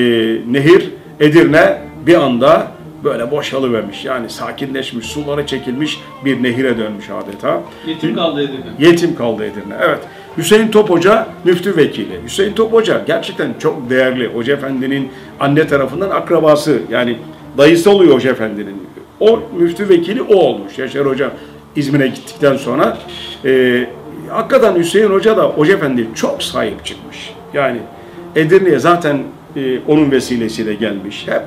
nehir 0.51 0.91
Edirne 1.21 1.79
bir 2.07 2.15
anda 2.15 2.67
böyle 3.05 3.31
boşalıvermiş. 3.31 4.05
Yani 4.05 4.31
sakinleşmiş, 4.31 5.07
suları 5.07 5.47
çekilmiş 5.47 6.01
bir 6.25 6.43
nehire 6.43 6.79
dönmüş 6.79 7.11
adeta. 7.11 7.63
Yetim 7.87 8.15
kaldı 8.15 8.43
Edirne. 8.43 8.89
Yetim 8.89 9.17
kaldı 9.17 9.45
Edirne. 9.45 9.75
Evet. 9.81 10.01
Hüseyin 10.37 10.69
Top 10.69 10.91
Hoca 10.91 11.27
müftü 11.45 11.77
vekili. 11.77 12.21
Hüseyin 12.25 12.53
Top 12.53 12.73
Hoca 12.73 13.03
gerçekten 13.07 13.55
çok 13.59 13.91
değerli. 13.91 14.27
Hoca 14.27 14.55
Efendi'nin 14.55 15.09
anne 15.41 15.67
tarafından 15.67 16.11
akrabası. 16.11 16.79
Yani 16.91 17.17
dayısı 17.59 17.91
oluyor 17.91 18.15
Hoca 18.15 18.31
Efendi'nin. 18.31 18.77
O 19.21 19.43
müftü 19.59 19.89
vekili 19.89 20.23
o 20.23 20.35
olmuş. 20.35 20.79
Yaşar 20.79 21.07
Hoca 21.07 21.31
İzmir'e 21.77 22.07
gittikten 22.07 22.57
sonra. 22.57 22.99
E, 23.45 23.87
hakikaten 24.31 24.77
Hüseyin 24.77 25.11
Hoca 25.11 25.37
da 25.37 25.43
Hoca 25.45 25.75
Efendi 25.75 26.09
çok 26.15 26.43
sahip 26.43 26.85
çıkmış. 26.85 27.35
Yani 27.55 27.79
Edirne'ye 28.37 28.79
zaten 28.79 29.23
e, 29.57 29.79
onun 29.89 30.11
vesilesiyle 30.11 30.75
gelmiş. 30.75 31.27
Hep 31.29 31.43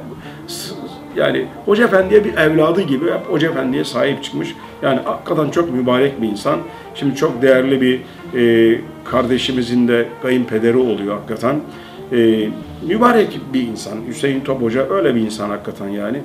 yani 1.15 1.45
Hoca 1.65 1.83
Efendi'ye 1.83 2.25
bir 2.25 2.37
evladı 2.37 2.81
gibi 2.81 3.05
hep 3.05 3.29
Hoca 3.29 3.49
Efendi'ye 3.49 3.83
sahip 3.83 4.23
çıkmış. 4.23 4.55
Yani 4.81 4.99
hakikaten 5.03 5.49
çok 5.49 5.73
mübarek 5.73 6.21
bir 6.21 6.27
insan. 6.27 6.59
Şimdi 6.95 7.15
çok 7.15 7.41
değerli 7.41 7.81
bir 7.81 8.01
e, 8.39 8.81
kardeşimizin 9.05 9.87
de 9.87 10.05
kayınpederi 10.21 10.77
oluyor 10.77 11.15
hakikaten. 11.15 11.55
E, 12.11 12.49
mübarek 12.87 13.39
bir 13.53 13.67
insan. 13.67 13.95
Hüseyin 14.07 14.41
Top 14.41 14.61
Hoca 14.61 14.89
öyle 14.89 15.15
bir 15.15 15.21
insan 15.21 15.49
hakikaten 15.49 15.89
yani. 15.89 16.17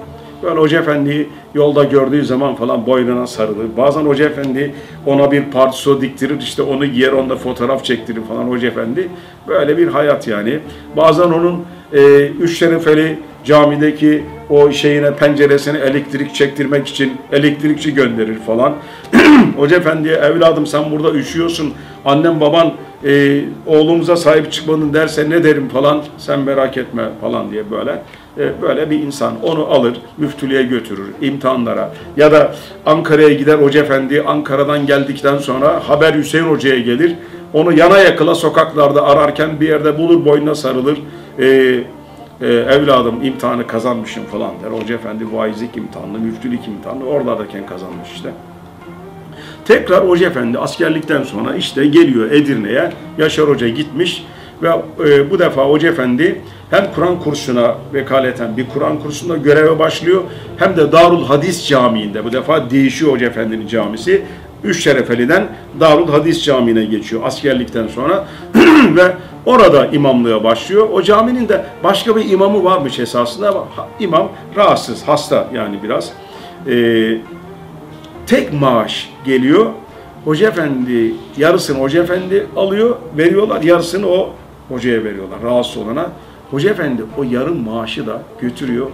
Böyle 0.42 0.60
Hoca 0.60 0.80
Efendi'yi 0.80 1.28
yolda 1.54 1.84
gördüğü 1.84 2.24
zaman 2.24 2.54
falan 2.54 2.86
boynuna 2.86 3.26
sarılır. 3.26 3.66
Bazen 3.76 4.00
Hoca 4.00 4.24
Efendi 4.24 4.74
ona 5.06 5.32
bir 5.32 5.44
partiso 5.44 6.00
diktirir, 6.00 6.40
işte 6.40 6.62
onu 6.62 6.86
giyer, 6.86 7.12
onda 7.12 7.36
fotoğraf 7.36 7.84
çektirir 7.84 8.20
falan 8.28 8.44
Hoca 8.44 8.68
Efendi. 8.68 9.08
Böyle 9.48 9.78
bir 9.78 9.88
hayat 9.88 10.28
yani. 10.28 10.58
Bazen 10.96 11.30
onun 11.30 11.64
e, 11.92 12.26
Üç 12.26 12.58
Şerefeli 12.58 13.18
camideki 13.44 14.24
o 14.50 14.70
şeyine 14.70 15.14
penceresine 15.14 15.78
elektrik 15.78 16.34
çektirmek 16.34 16.88
için 16.88 17.12
elektrikçi 17.32 17.94
gönderir 17.94 18.38
falan. 18.38 18.74
Hoca 19.56 19.76
Efendi'ye 19.76 20.14
evladım 20.14 20.66
sen 20.66 20.90
burada 20.90 21.12
üşüyorsun. 21.12 21.72
Annem 22.04 22.40
baban 22.40 22.72
e, 23.04 23.44
oğlumuza 23.66 24.16
sahip 24.16 24.52
çıkmadın 24.52 24.94
derse 24.94 25.30
ne 25.30 25.44
derim 25.44 25.68
falan. 25.68 26.02
Sen 26.18 26.40
merak 26.40 26.76
etme 26.76 27.02
falan 27.20 27.50
diye 27.50 27.70
böyle. 27.70 28.02
E, 28.38 28.62
böyle 28.62 28.90
bir 28.90 28.98
insan 28.98 29.34
onu 29.42 29.66
alır 29.66 30.00
müftülüğe 30.18 30.62
götürür 30.62 31.06
imtihanlara 31.20 31.90
ya 32.16 32.32
da 32.32 32.54
Ankara'ya 32.86 33.32
gider 33.32 33.58
Hoca 33.58 33.80
Efendi 33.80 34.22
Ankara'dan 34.22 34.86
geldikten 34.86 35.38
sonra 35.38 35.88
haber 35.88 36.14
Hüseyin 36.14 36.44
Hoca'ya 36.44 36.78
gelir 36.78 37.14
onu 37.52 37.72
yana 37.72 37.98
yakıla 37.98 38.34
sokaklarda 38.34 39.06
ararken 39.06 39.60
bir 39.60 39.68
yerde 39.68 39.98
bulur 39.98 40.24
boynuna 40.24 40.54
sarılır 40.54 40.98
E, 41.38 41.44
e, 42.40 42.46
evladım 42.46 43.24
imtihanı 43.24 43.66
kazanmışım 43.66 44.24
falan 44.24 44.50
der 44.64 44.78
Hoca 44.78 44.94
Efendi 44.94 45.32
vaizlik 45.32 45.76
imtihanını 45.76 46.18
müftülük 46.18 46.68
imtihanını 46.68 47.04
oradayken 47.04 47.66
kazanmış 47.66 48.12
işte 48.14 48.30
Tekrar 49.72 50.08
Hoca 50.08 50.26
Efendi 50.26 50.58
askerlikten 50.58 51.22
sonra 51.22 51.54
işte 51.56 51.86
geliyor 51.86 52.30
Edirne'ye. 52.30 52.92
Yaşar 53.18 53.48
Hoca 53.48 53.68
gitmiş 53.68 54.24
ve 54.62 54.68
e, 55.08 55.30
bu 55.30 55.38
defa 55.38 55.62
Hoca 55.62 55.88
Efendi 55.88 56.40
hem 56.70 56.86
Kur'an 56.94 57.20
kursuna 57.20 57.74
vekaleten 57.94 58.56
bir 58.56 58.66
Kur'an 58.68 58.98
kursunda 58.98 59.36
göreve 59.36 59.78
başlıyor 59.78 60.22
hem 60.56 60.76
de 60.76 60.92
Darul 60.92 61.24
Hadis 61.24 61.68
Camii'nde 61.68 62.24
bu 62.24 62.32
defa 62.32 62.70
değişiyor 62.70 63.12
Hoca 63.12 63.26
Efendi'nin 63.26 63.66
camisi. 63.66 64.22
Üç 64.64 64.84
Şerefeli'den 64.84 65.46
Darul 65.80 66.08
Hadis 66.08 66.44
Camii'ne 66.44 66.84
geçiyor 66.84 67.22
askerlikten 67.24 67.86
sonra 67.86 68.24
ve 68.96 69.12
orada 69.46 69.86
imamlığa 69.86 70.44
başlıyor. 70.44 70.88
O 70.92 71.02
caminin 71.02 71.48
de 71.48 71.64
başka 71.84 72.16
bir 72.16 72.30
imamı 72.30 72.64
varmış 72.64 72.98
esasında 72.98 73.48
ama 73.48 73.66
imam 74.00 74.28
rahatsız, 74.56 75.08
hasta 75.08 75.48
yani 75.54 75.76
biraz. 75.82 76.12
Ee, 76.68 77.18
tek 78.32 78.52
maaş 78.52 79.10
geliyor. 79.24 79.66
Hoca 80.24 80.48
Efendi 80.48 81.14
yarısını 81.36 81.78
Hoca 81.78 82.02
Efendi 82.02 82.46
alıyor, 82.56 82.96
veriyorlar. 83.18 83.62
Yarısını 83.62 84.06
o 84.08 84.30
hocaya 84.68 85.04
veriyorlar, 85.04 85.42
rahatsız 85.42 85.76
olana. 85.76 86.06
Hoca 86.50 86.70
Efendi 86.70 87.02
o 87.18 87.22
yarım 87.22 87.64
maaşı 87.64 88.06
da 88.06 88.22
götürüyor, 88.40 88.86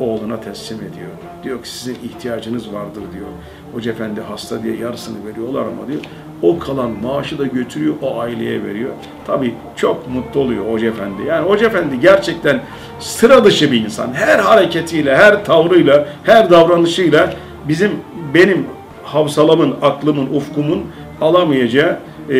oğluna 0.00 0.40
teslim 0.40 0.78
ediyor. 0.78 1.10
Diyor 1.42 1.62
ki 1.62 1.68
sizin 1.68 1.94
ihtiyacınız 1.94 2.72
vardır 2.72 3.02
diyor. 3.14 3.26
Hoca 3.72 3.92
Efendi 3.92 4.20
hasta 4.20 4.62
diye 4.62 4.76
yarısını 4.76 5.26
veriyorlar 5.26 5.60
ama 5.60 5.88
diyor. 5.88 6.00
O 6.42 6.58
kalan 6.58 6.90
maaşı 6.90 7.38
da 7.38 7.46
götürüyor, 7.46 7.94
o 8.02 8.20
aileye 8.20 8.64
veriyor. 8.64 8.90
Tabii 9.26 9.54
çok 9.76 10.08
mutlu 10.08 10.40
oluyor 10.40 10.72
Hoca 10.72 10.88
Efendi. 10.88 11.22
Yani 11.28 11.48
Hoca 11.48 11.66
Efendi 11.66 12.00
gerçekten 12.00 12.60
sıra 13.00 13.44
dışı 13.44 13.72
bir 13.72 13.84
insan. 13.84 14.12
Her 14.12 14.38
hareketiyle, 14.38 15.16
her 15.16 15.44
tavrıyla, 15.44 16.08
her 16.24 16.50
davranışıyla 16.50 17.34
bizim 17.68 17.90
benim 18.34 18.66
havsalamın, 19.12 19.74
aklımın, 19.82 20.26
ufkumun 20.34 20.82
alamayacağı 21.20 21.98
e, 22.30 22.36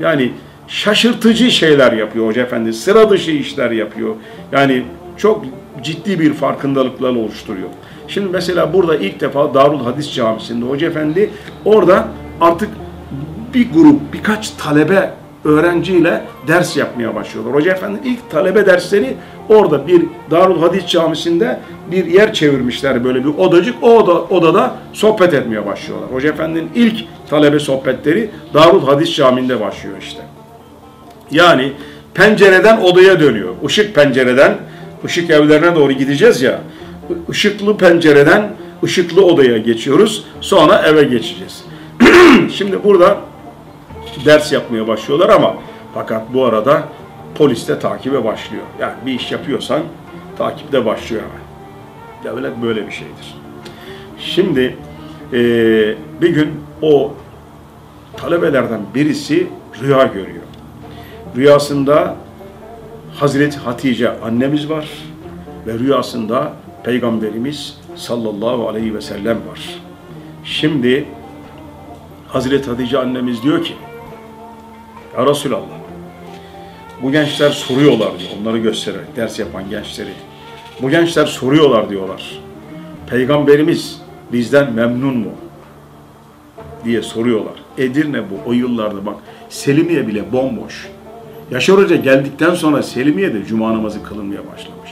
yani 0.00 0.32
şaşırtıcı 0.68 1.50
şeyler 1.50 1.92
yapıyor 1.92 2.26
Hoca 2.26 2.42
Efendi. 2.42 2.72
Sıra 2.72 3.10
dışı 3.10 3.30
işler 3.30 3.70
yapıyor. 3.70 4.14
Yani 4.52 4.82
çok 5.16 5.44
ciddi 5.82 6.20
bir 6.20 6.32
farkındalıklar 6.32 7.10
oluşturuyor. 7.10 7.68
Şimdi 8.08 8.28
mesela 8.32 8.72
burada 8.72 8.96
ilk 8.96 9.20
defa 9.20 9.54
Darul 9.54 9.84
Hadis 9.84 10.14
Camisi'nde 10.14 10.66
Hoca 10.66 10.86
Efendi 10.86 11.30
orada 11.64 12.08
artık 12.40 12.68
bir 13.54 13.72
grup, 13.72 14.12
birkaç 14.12 14.50
talebe 14.50 15.10
öğrenciyle 15.44 16.24
ders 16.48 16.76
yapmaya 16.76 17.14
başlıyorlar. 17.14 17.54
Hoca 17.54 17.72
Efendi'nin 17.72 18.02
ilk 18.04 18.30
talebe 18.30 18.66
dersleri 18.66 19.16
orada 19.48 19.86
bir 19.86 20.02
Darul 20.30 20.60
Hadis 20.60 20.86
Camisi'nde 20.86 21.60
bir 21.90 22.06
yer 22.06 22.32
çevirmişler 22.32 23.04
böyle 23.04 23.24
bir 23.24 23.38
odacık. 23.38 23.74
O 23.82 23.96
oda, 23.98 24.22
odada 24.22 24.74
sohbet 24.92 25.34
etmeye 25.34 25.66
başlıyorlar. 25.66 26.08
Hoca 26.12 26.28
Efendi'nin 26.28 26.70
ilk 26.74 27.04
talebe 27.30 27.58
sohbetleri 27.58 28.30
Darul 28.54 28.86
Hadis 28.86 29.16
Camii'nde 29.16 29.60
başlıyor 29.60 29.96
işte. 30.00 30.22
Yani 31.30 31.72
pencereden 32.14 32.80
odaya 32.80 33.20
dönüyor. 33.20 33.54
Işık 33.68 33.94
pencereden 33.94 34.56
ışık 35.04 35.30
evlerine 35.30 35.74
doğru 35.74 35.92
gideceğiz 35.92 36.42
ya. 36.42 36.60
Işıklı 37.30 37.76
pencereden 37.76 38.50
ışıklı 38.84 39.24
odaya 39.24 39.58
geçiyoruz. 39.58 40.24
Sonra 40.40 40.82
eve 40.86 41.02
geçeceğiz. 41.02 41.64
Şimdi 42.52 42.84
burada 42.84 43.31
ders 44.26 44.52
yapmaya 44.52 44.88
başlıyorlar 44.88 45.28
ama 45.28 45.54
fakat 45.94 46.34
bu 46.34 46.44
arada 46.44 46.82
polis 47.34 47.68
de 47.68 47.78
takibe 47.78 48.24
başlıyor. 48.24 48.62
Yani 48.80 48.94
bir 49.06 49.12
iş 49.12 49.32
yapıyorsan 49.32 49.82
takipte 50.38 50.86
başlıyor 50.86 51.22
hemen. 51.22 51.42
Devlet 52.36 52.62
böyle 52.62 52.86
bir 52.86 52.92
şeydir. 52.92 53.36
Şimdi 54.18 54.76
eee, 55.32 55.94
bir 56.20 56.28
gün 56.30 56.50
o 56.82 57.14
talebelerden 58.16 58.80
birisi 58.94 59.46
rüya 59.82 60.04
görüyor. 60.04 60.42
Rüyasında 61.36 62.16
Hazreti 63.14 63.58
Hatice 63.58 64.20
annemiz 64.20 64.70
var 64.70 64.88
ve 65.66 65.78
rüyasında 65.78 66.52
Peygamberimiz 66.84 67.78
sallallahu 67.96 68.68
aleyhi 68.68 68.94
ve 68.94 69.00
sellem 69.00 69.36
var. 69.36 69.80
Şimdi 70.44 71.04
Hazreti 72.28 72.70
Hatice 72.70 72.98
annemiz 72.98 73.42
diyor 73.42 73.64
ki 73.64 73.74
Ya 75.16 75.26
Resulallah 75.26 75.82
Bu 77.02 77.12
gençler 77.12 77.50
soruyorlar 77.50 78.18
diyor. 78.18 78.30
Onları 78.40 78.58
göstererek 78.58 79.16
ders 79.16 79.38
yapan 79.38 79.70
gençleri. 79.70 80.10
Bu 80.82 80.90
gençler 80.90 81.26
soruyorlar 81.26 81.90
diyorlar. 81.90 82.40
Peygamberimiz 83.06 84.02
bizden 84.32 84.72
memnun 84.72 85.16
mu? 85.16 85.30
diye 86.84 87.02
soruyorlar. 87.02 87.54
Edirne 87.78 88.20
bu 88.20 88.50
o 88.50 88.52
yıllarda 88.52 89.06
bak 89.06 89.16
Selimiye 89.48 90.06
bile 90.06 90.32
bomboş. 90.32 90.88
Yaşar 91.50 91.76
Hoca 91.76 91.96
geldikten 91.96 92.54
sonra 92.54 92.82
Selimiye'de 92.82 93.44
cuma 93.44 93.72
namazı 93.72 94.02
kılınmaya 94.02 94.40
başlamış. 94.40 94.90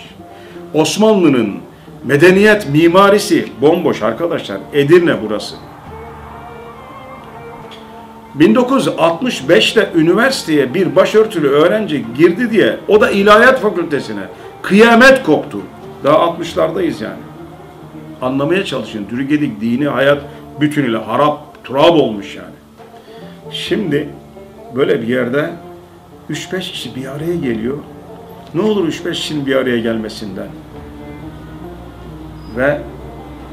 Osmanlı'nın 0.74 1.54
medeniyet 2.04 2.68
mimarisi 2.68 3.48
bomboş 3.60 4.02
arkadaşlar. 4.02 4.58
Edirne 4.72 5.14
burası. 5.22 5.54
1965'te 8.38 9.90
üniversiteye 9.94 10.74
bir 10.74 10.96
başörtülü 10.96 11.48
öğrenci 11.48 12.04
girdi 12.18 12.50
diye 12.50 12.76
o 12.88 13.00
da 13.00 13.10
ilahiyat 13.10 13.60
fakültesine 13.60 14.22
kıyamet 14.62 15.22
koptu. 15.22 15.58
Daha 16.04 16.16
60'lardayız 16.16 17.04
yani. 17.04 17.20
Anlamaya 18.22 18.64
çalışın. 18.64 19.06
Türkiye'deki 19.10 19.60
dini 19.60 19.88
hayat 19.88 20.22
bütünüyle 20.60 20.96
harap, 20.96 21.64
turab 21.64 21.94
olmuş 21.94 22.36
yani. 22.36 22.54
Şimdi 23.50 24.08
böyle 24.76 25.02
bir 25.02 25.08
yerde 25.08 25.50
3-5 26.30 26.60
kişi 26.60 26.96
bir 26.96 27.06
araya 27.06 27.36
geliyor. 27.36 27.78
Ne 28.54 28.62
olur 28.62 28.88
3-5 28.88 29.12
kişinin 29.12 29.46
bir 29.46 29.56
araya 29.56 29.78
gelmesinden. 29.78 30.48
Ve 32.56 32.80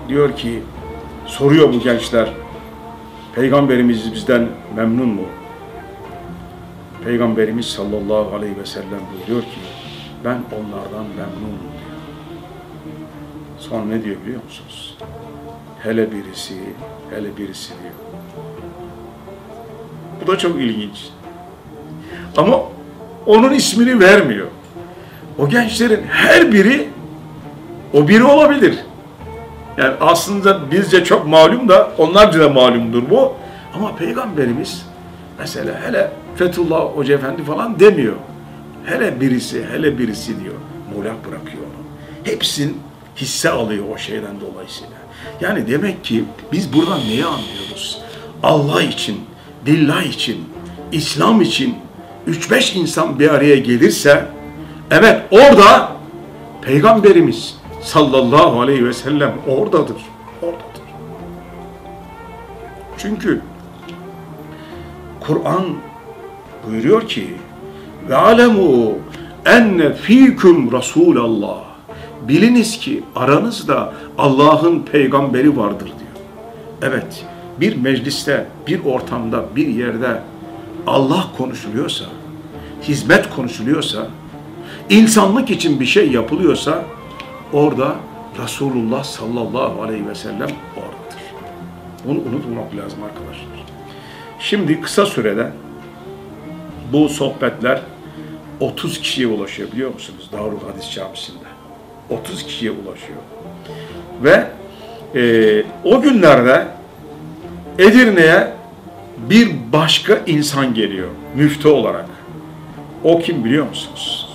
diyor 0.09 0.35
ki 0.35 0.59
soruyor 1.25 1.73
bu 1.73 1.79
gençler 1.79 2.29
Peygamberimiz 3.37 4.13
bizden 4.13 4.47
memnun 4.75 5.09
mu? 5.09 5.21
Peygamberimiz 7.05 7.65
sallallahu 7.65 8.35
aleyhi 8.35 8.57
ve 8.59 8.65
sellem 8.65 9.01
buyuruyor 9.13 9.41
ki 9.41 9.59
ben 10.25 10.37
onlardan 10.51 11.05
memnunum 11.05 11.59
diyor. 11.59 11.97
Sonra 13.57 13.85
ne 13.85 14.03
diyor 14.03 14.15
biliyor 14.25 14.43
musunuz? 14.43 14.97
Hele 15.83 16.11
birisi, 16.11 16.53
hele 17.09 17.37
birisi 17.37 17.73
diyor. 17.83 17.93
Bu 20.21 20.31
da 20.31 20.37
çok 20.37 20.61
ilginç. 20.61 21.09
Ama 22.37 22.59
onun 23.25 23.53
ismini 23.53 23.99
vermiyor. 23.99 24.47
O 25.37 25.49
gençlerin 25.49 26.03
her 26.09 26.51
biri 26.51 26.89
o 27.93 28.07
biri 28.07 28.23
olabilir. 28.23 28.77
Yani 29.77 29.93
aslında 30.01 30.71
bizce 30.71 31.03
çok 31.03 31.27
malum 31.27 31.69
da 31.69 31.91
onlarca 31.97 32.39
da 32.39 32.49
malumdur 32.49 33.09
bu. 33.09 33.33
Ama 33.73 33.95
Peygamberimiz 33.95 34.85
mesela 35.39 35.81
hele 35.85 36.11
Fethullah 36.35 36.79
Hoca 36.79 37.15
Efendi 37.15 37.43
falan 37.43 37.79
demiyor. 37.79 38.15
Hele 38.85 39.21
birisi, 39.21 39.65
hele 39.71 39.97
birisi 39.97 40.43
diyor. 40.43 40.55
Muğlak 40.95 41.27
bırakıyor 41.27 41.63
onu. 41.63 41.83
Hepsin 42.23 42.77
hisse 43.15 43.49
alıyor 43.49 43.85
o 43.93 43.97
şeyden 43.97 44.35
dolayısıyla. 44.41 44.97
Yani 45.41 45.67
demek 45.67 46.03
ki 46.03 46.23
biz 46.51 46.73
buradan 46.73 46.99
neyi 46.99 47.25
anlıyoruz? 47.25 48.01
Allah 48.43 48.81
için, 48.81 49.21
billah 49.65 50.03
için, 50.03 50.37
İslam 50.91 51.41
için 51.41 51.75
3-5 52.27 52.77
insan 52.77 53.19
bir 53.19 53.29
araya 53.29 53.55
gelirse 53.55 54.25
evet 54.91 55.21
orada 55.31 55.91
Peygamberimiz 56.61 57.56
sallallahu 57.81 58.61
aleyhi 58.61 58.85
ve 58.85 58.93
sellem 58.93 59.33
oradadır. 59.47 59.97
Oradadır. 60.41 60.87
Çünkü 62.97 63.41
Kur'an 65.19 65.65
buyuruyor 66.67 67.07
ki 67.07 67.27
ve 68.09 68.15
alemu 68.15 68.97
enne 69.45 69.93
fikum 69.93 70.71
Resulallah 70.71 71.63
biliniz 72.27 72.79
ki 72.79 73.03
aranızda 73.15 73.93
Allah'ın 74.17 74.79
peygamberi 74.79 75.57
vardır 75.57 75.85
diyor. 75.85 76.25
Evet 76.81 77.25
bir 77.59 77.75
mecliste, 77.75 78.45
bir 78.67 78.85
ortamda, 78.85 79.45
bir 79.55 79.67
yerde 79.67 80.21
Allah 80.87 81.27
konuşuluyorsa, 81.37 82.05
hizmet 82.83 83.29
konuşuluyorsa, 83.35 84.07
insanlık 84.89 85.49
için 85.49 85.79
bir 85.79 85.85
şey 85.85 86.11
yapılıyorsa 86.11 86.83
orada 87.53 87.95
Resulullah 88.43 89.03
sallallahu 89.03 89.83
aleyhi 89.83 90.07
ve 90.07 90.15
sellem 90.15 90.49
oradadır. 90.77 91.23
Bunu 92.05 92.19
unutmamak 92.19 92.75
lazım 92.75 93.03
arkadaşlar. 93.03 93.65
Şimdi 94.39 94.81
kısa 94.81 95.05
sürede 95.05 95.51
bu 96.93 97.09
sohbetler 97.09 97.81
30 98.59 99.01
kişiye 99.01 99.27
ulaşıyor 99.27 99.71
biliyor 99.71 99.93
musunuz? 99.93 100.29
Darul 100.31 100.59
Hadis 100.71 100.91
Camisi'nde. 100.91 101.47
30 102.09 102.43
kişiye 102.43 102.71
ulaşıyor. 102.71 103.19
Ve 104.23 104.47
e, 105.15 105.63
o 105.83 106.01
günlerde 106.01 106.67
Edirne'ye 107.79 108.51
bir 109.17 109.51
başka 109.73 110.17
insan 110.25 110.73
geliyor 110.73 111.09
müftü 111.35 111.67
olarak. 111.67 112.05
O 113.03 113.19
kim 113.19 113.45
biliyor 113.45 113.69
musunuz? 113.69 114.29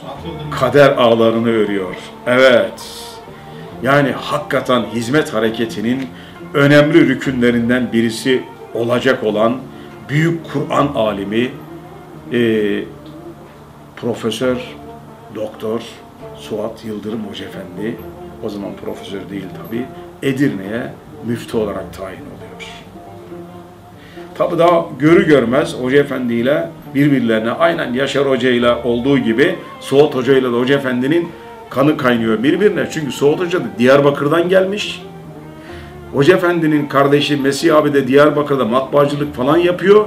Kader 0.61 0.90
ağlarını 0.90 1.48
örüyor. 1.48 1.94
Evet. 2.27 3.01
Yani 3.83 4.12
hakikaten 4.12 4.85
hizmet 4.95 5.35
hareketinin 5.35 6.07
önemli 6.55 7.09
rükünlerinden 7.09 7.92
birisi 7.92 8.42
olacak 8.75 9.25
olan 9.25 9.59
büyük 10.09 10.40
Kur'an 10.53 10.87
alimi 10.87 11.51
e, 12.33 12.85
Profesör 13.97 14.57
Doktor 15.35 15.81
Suat 16.37 16.85
Yıldırım 16.85 17.21
Hoca 17.31 17.45
Efendi 17.45 17.97
o 18.45 18.49
zaman 18.49 18.71
profesör 18.85 19.31
değil 19.31 19.45
tabi 19.66 19.85
Edirne'ye 20.23 20.92
müftü 21.27 21.57
olarak 21.57 21.95
tayin 21.95 22.21
oluyor. 22.21 22.73
Tabi 24.35 24.59
daha 24.59 24.87
görü 24.99 25.27
görmez 25.27 25.75
Hoca 25.83 25.99
Efendi 25.99 26.35
ile 26.35 26.71
birbirlerine 26.95 27.51
aynen 27.51 27.92
Yaşar 27.92 28.29
Hoca 28.29 28.51
ile 28.51 28.75
olduğu 28.75 29.18
gibi 29.18 29.55
Suat 29.81 30.14
Hoca 30.14 30.37
ile 30.37 30.47
Hoca 30.47 30.75
Efendi'nin 30.75 31.29
kanı 31.74 31.96
kaynıyor 31.96 32.42
birbirine. 32.42 32.88
Çünkü 32.92 33.12
Suat 33.12 33.40
Hoca 33.40 33.61
da 33.61 33.64
Diyarbakır'dan 33.78 34.48
gelmiş. 34.48 35.02
Hoca 36.12 36.37
Efendi'nin 36.37 36.87
kardeşi 36.87 37.37
Mesih 37.37 37.76
abi 37.76 37.94
de 37.94 38.08
Diyarbakır'da 38.08 38.64
matbaacılık 38.64 39.35
falan 39.35 39.56
yapıyor. 39.56 40.06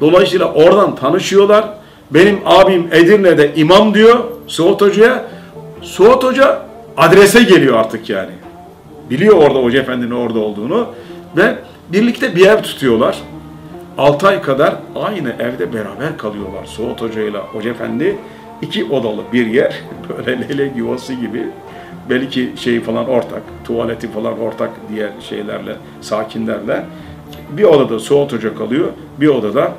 Dolayısıyla 0.00 0.52
oradan 0.52 0.96
tanışıyorlar. 0.96 1.68
Benim 2.10 2.38
abim 2.44 2.88
Edirne'de 2.92 3.54
imam 3.54 3.94
diyor 3.94 4.18
Suat 4.46 4.80
Hoca'ya. 4.80 5.24
Suat 5.82 6.24
Hoca 6.24 6.62
adrese 6.96 7.42
geliyor 7.42 7.78
artık 7.78 8.10
yani. 8.10 8.32
Biliyor 9.10 9.36
orada 9.36 9.58
Hoca 9.58 9.80
Efendi'nin 9.80 10.10
orada 10.10 10.38
olduğunu. 10.38 10.86
Ve 11.36 11.54
birlikte 11.88 12.36
bir 12.36 12.46
ev 12.46 12.62
tutuyorlar. 12.62 13.18
6 13.98 14.28
ay 14.28 14.42
kadar 14.42 14.74
aynı 14.94 15.32
evde 15.38 15.72
beraber 15.72 16.18
kalıyorlar. 16.18 16.64
Suat 16.64 17.02
Hoca 17.02 17.22
ile 17.22 17.38
Hoca 17.38 17.70
Efendi 17.70 18.16
iki 18.62 18.84
odalı 18.84 19.22
bir 19.32 19.46
yer. 19.46 19.82
Böyle 20.08 20.48
leylek 20.48 20.76
yuvası 20.76 21.14
gibi. 21.14 21.46
Belki 22.10 22.52
şey 22.56 22.80
falan 22.80 23.08
ortak, 23.08 23.42
tuvaleti 23.64 24.10
falan 24.10 24.40
ortak 24.40 24.70
diğer 24.88 25.10
şeylerle, 25.20 25.76
sakinlerle. 26.00 26.84
Bir 27.50 27.64
odada 27.64 27.98
Hoca 28.32 28.54
kalıyor, 28.54 28.88
bir 29.20 29.28
odada 29.28 29.72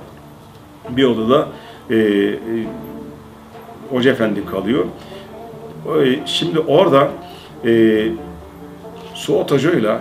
bir 0.90 1.04
odada 1.04 1.48
e, 1.90 1.96
e, 1.96 2.38
Hoca 3.90 4.12
Efendi 4.12 4.46
kalıyor. 4.46 4.86
E, 6.06 6.20
Şimdi 6.26 6.60
orada 6.60 7.10
e, 7.66 8.04
Suat 9.14 9.52
Hoca 9.52 9.72
ile 9.72 9.98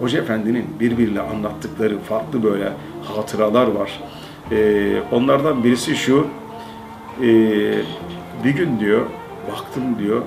Hoca 0.00 0.18
Efendi'nin 0.18 0.66
birbiriyle 0.80 1.20
anlattıkları 1.20 1.98
farklı 1.98 2.42
böyle 2.42 2.72
hatıralar 3.04 3.66
var. 3.66 4.00
E, 4.52 4.86
onlardan 5.12 5.64
birisi 5.64 5.96
şu, 5.96 6.26
e, 7.22 7.28
bir 8.44 8.50
gün 8.50 8.80
diyor, 8.80 9.06
baktım 9.52 9.98
diyor, 9.98 10.22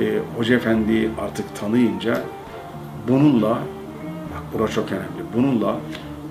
e, 0.00 0.18
Hoca 0.36 0.54
Efendi'yi 0.56 1.10
artık 1.20 1.56
tanıyınca 1.56 2.20
bununla, 3.08 3.58
bak 4.34 4.42
bura 4.54 4.68
çok 4.68 4.92
önemli, 4.92 5.32
bununla 5.36 5.76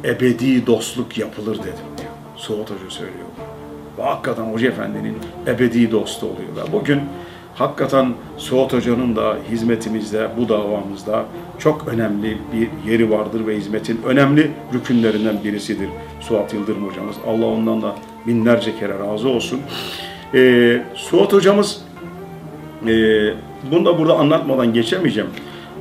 ebedi 0.03 0.67
dostluk 0.67 1.17
yapılır 1.17 1.57
dedim 1.57 1.87
diyor. 1.97 2.11
Suat 2.35 2.71
Hoca 2.71 2.89
söylüyor. 2.89 3.27
Ve 3.97 4.03
hakikaten 4.03 4.43
Hoca 4.43 4.67
Efendi'nin 4.67 5.17
ebedi 5.47 5.91
dostu 5.91 6.25
oluyor. 6.25 6.49
Ve 6.55 6.73
bugün 6.73 7.01
hakikaten 7.55 8.13
Suat 8.37 8.73
Hoca'nın 8.73 9.15
da 9.15 9.37
hizmetimizde, 9.51 10.29
bu 10.37 10.49
davamızda 10.49 11.25
çok 11.59 11.87
önemli 11.87 12.37
bir 12.53 12.91
yeri 12.91 13.11
vardır 13.11 13.47
ve 13.47 13.57
hizmetin 13.57 14.01
önemli 14.05 14.51
rükünlerinden 14.73 15.43
birisidir 15.43 15.89
Suat 16.21 16.53
Yıldırım 16.53 16.87
hocamız. 16.87 17.15
Allah 17.27 17.45
ondan 17.45 17.81
da 17.81 17.95
binlerce 18.27 18.79
kere 18.79 18.93
razı 18.99 19.29
olsun. 19.29 19.61
Ee, 20.33 20.81
Suat 20.95 21.33
hocamız, 21.33 21.81
e, 22.87 22.93
bunu 23.71 23.85
da 23.85 23.99
burada 23.99 24.13
anlatmadan 24.13 24.73
geçemeyeceğim. 24.73 25.29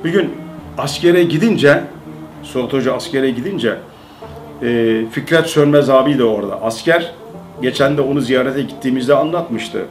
Bir 0.05 0.11
gün 0.11 0.31
askere 0.79 1.23
gidince, 1.23 1.81
Suat 2.43 2.73
Hoca 2.73 2.95
askere 2.95 3.31
gidince, 3.31 3.75
e, 4.63 5.03
Fikret 5.13 5.47
Sönmez 5.47 5.91
abi 5.91 6.19
de 6.19 6.25
orada. 6.25 6.63
Asker, 6.63 7.13
geçen 7.63 7.97
de 7.97 8.01
onu 8.01 8.21
ziyarete 8.21 8.63
gittiğimizde 8.63 9.15
anlatmıştı. 9.15 9.85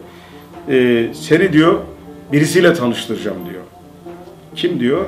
e, 0.69 1.07
seni 1.13 1.53
diyor 1.53 1.79
birisiyle 2.31 2.73
tanıştıracağım 2.73 3.37
diyor. 3.49 3.63
Kim 4.55 4.79
diyor? 4.79 5.05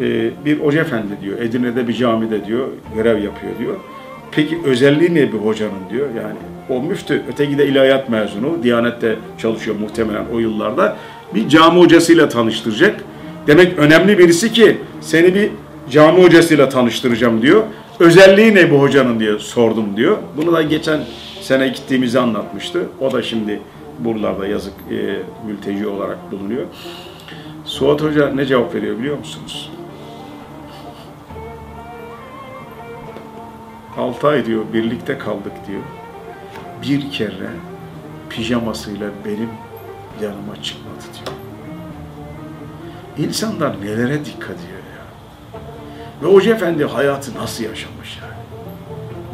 E, 0.00 0.30
bir 0.44 0.60
hoca 0.60 0.80
efendi 0.80 1.12
diyor. 1.22 1.38
Edirne'de 1.38 1.88
bir 1.88 1.94
camide 1.94 2.46
diyor 2.46 2.68
görev 2.94 3.22
yapıyor 3.22 3.58
diyor. 3.58 3.76
Peki 4.32 4.58
özelliği 4.64 5.14
ne 5.14 5.32
bir 5.32 5.38
hocanın 5.38 5.90
diyor. 5.90 6.08
Yani 6.16 6.36
o 6.70 6.82
müftü 6.82 7.22
öteki 7.32 7.58
de 7.58 7.66
ilahiyat 7.66 8.08
mezunu. 8.08 8.62
Diyanette 8.62 9.16
çalışıyor 9.38 9.76
muhtemelen 9.76 10.24
o 10.34 10.38
yıllarda. 10.38 10.96
Bir 11.34 11.48
cami 11.48 11.80
hocasıyla 11.80 12.28
tanıştıracak. 12.28 13.04
Demek 13.46 13.78
önemli 13.78 14.18
birisi 14.18 14.52
ki 14.52 14.78
seni 15.00 15.34
bir 15.34 15.50
cami 15.90 16.22
hocasıyla 16.22 16.68
tanıştıracağım 16.68 17.42
diyor. 17.42 17.62
Özelliği 18.00 18.54
ne 18.54 18.70
bu 18.70 18.80
hocanın 18.80 19.20
diye 19.20 19.38
sordum 19.38 19.96
diyor. 19.96 20.18
Bunu 20.36 20.52
da 20.52 20.62
geçen 20.62 21.00
sene 21.40 21.68
gittiğimizi 21.68 22.20
anlatmıştı. 22.20 22.88
O 23.00 23.12
da 23.12 23.22
şimdi 23.22 23.60
buralarda 23.98 24.46
yazık 24.46 24.72
e, 24.90 24.96
mülteci 25.46 25.86
olarak 25.86 26.32
bulunuyor. 26.32 26.64
Suat 27.64 28.02
Hoca 28.02 28.28
ne 28.28 28.46
cevap 28.46 28.74
veriyor 28.74 28.98
biliyor 28.98 29.18
musunuz? 29.18 29.70
6 33.98 34.28
ay 34.28 34.46
diyor 34.46 34.62
birlikte 34.72 35.18
kaldık 35.18 35.52
diyor. 35.68 35.82
Bir 36.82 37.10
kere 37.10 37.50
pijamasıyla 38.30 39.10
benim 39.24 39.50
yanıma 40.22 40.62
çıkmadı 40.62 41.04
diyor. 41.14 41.36
İnsanlar 43.28 43.80
nelere 43.80 44.24
dikkat 44.24 44.56
ediyor 44.56 44.80
ya. 44.96 45.04
Ve 46.22 46.34
Hoca 46.34 46.54
Efendi 46.54 46.84
hayatı 46.84 47.34
nasıl 47.34 47.64
yaşamış 47.64 48.18
yani? 48.22 48.32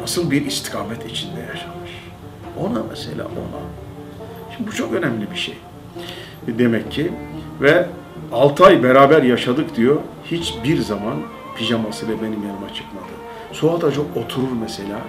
Nasıl 0.01 0.31
bir 0.31 0.45
istikamet 0.45 1.11
içinde 1.11 1.39
yaşamış? 1.39 1.91
Ona 2.59 2.83
mesela 2.89 3.25
ona. 3.25 3.61
Şimdi 4.55 4.69
bu 4.69 4.75
çok 4.75 4.93
önemli 4.93 5.31
bir 5.31 5.37
şey. 5.37 5.57
Demek 6.47 6.91
ki 6.91 7.11
ve 7.61 7.87
6 8.31 8.65
ay 8.65 8.83
beraber 8.83 9.23
yaşadık 9.23 9.75
diyor. 9.75 9.97
Hiçbir 10.31 10.81
zaman 10.81 11.15
pijamasıyla 11.57 12.21
benim 12.21 12.47
yanıma 12.47 12.73
çıkmadı. 12.73 13.05
Suat 13.51 13.83
Hoca 13.83 14.01
oturur 14.15 14.51
mesela, 14.61 14.99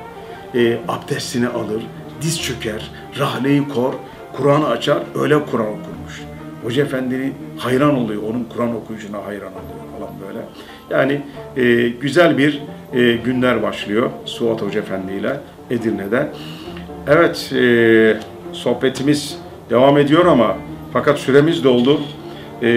e, 0.54 0.78
abdestini 0.88 1.48
alır, 1.48 1.82
diz 2.22 2.42
çöker, 2.42 2.90
rahleyi 3.18 3.68
kor, 3.68 3.92
Kur'an'ı 4.32 4.68
açar, 4.68 4.98
öyle 5.20 5.44
Kur'an 5.44 5.66
okurmuş. 5.66 6.22
Hoca 6.62 6.82
Efendi 6.82 7.32
hayran 7.58 7.96
oluyor, 7.96 8.22
onun 8.22 8.46
Kur'an 8.54 8.76
okuyuşuna 8.76 9.18
hayran 9.26 9.52
oluyor 9.52 9.98
falan 9.98 10.14
böyle. 10.26 10.38
Yani 10.90 11.22
e, 11.56 11.88
güzel 11.88 12.38
bir 12.38 12.62
e, 12.94 13.12
günler 13.12 13.62
başlıyor 13.62 14.10
Suat 14.24 14.62
Hoca 14.62 14.80
Efendi 14.80 15.12
ile 15.12 15.40
Edirne'de. 15.70 16.28
Evet, 17.06 17.52
e, 17.52 18.16
sohbetimiz 18.52 19.38
devam 19.70 19.98
ediyor 19.98 20.26
ama 20.26 20.56
fakat 20.92 21.18
süremiz 21.18 21.64
doldu. 21.64 22.00
E, 22.62 22.68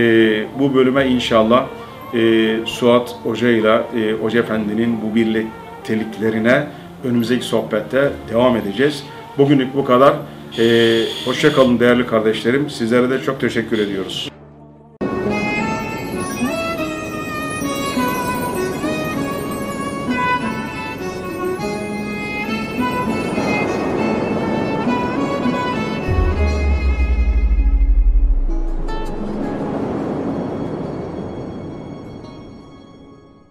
bu 0.59 0.75
bölüme 0.75 1.07
inşallah 1.07 1.65
e, 2.13 2.57
Suat 2.65 3.15
Hoca 3.23 3.49
ile 3.49 3.73
e, 3.73 4.13
Hoca 4.21 4.39
Efendi'nin 4.39 4.97
bu 5.01 5.15
birlikteliklerine 5.15 6.63
önümüzdeki 7.03 7.45
sohbette 7.45 8.11
devam 8.29 8.55
edeceğiz. 8.55 9.03
Bugünlük 9.37 9.75
bu 9.75 9.85
kadar. 9.85 10.13
E, 10.59 11.05
hoşça 11.25 11.53
kalın 11.53 11.79
değerli 11.79 12.07
kardeşlerim. 12.07 12.69
Sizlere 12.69 13.09
de 13.09 13.21
çok 13.21 13.39
teşekkür 13.39 13.79
ediyoruz. 13.79 14.30